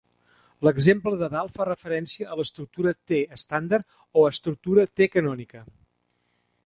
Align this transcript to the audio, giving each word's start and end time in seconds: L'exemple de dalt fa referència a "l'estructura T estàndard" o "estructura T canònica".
L'exemple 0.67 1.11
de 1.23 1.27
dalt 1.33 1.59
fa 1.59 1.67
referència 1.69 2.29
a 2.29 2.37
"l'estructura 2.39 2.95
T 3.11 3.21
estàndard" 3.37 3.87
o 4.23 4.25
"estructura 4.31 4.87
T 5.01 5.09
canònica". 5.17 5.63